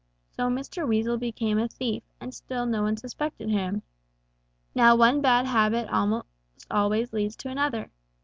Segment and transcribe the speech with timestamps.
[0.31, 0.87] So Mr.
[0.87, 3.83] Weasel became a thief, and still no one suspected him.
[4.73, 6.25] Now one bad habit almost
[6.71, 7.91] always leads to another.